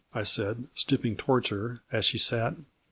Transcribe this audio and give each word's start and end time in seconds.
"I 0.15 0.23
said, 0.23 0.67
stooping 0.73 1.15
towards 1.15 1.49
her 1.49 1.81
as 1.91 2.05
she 2.05 2.17
sat. 2.17 2.55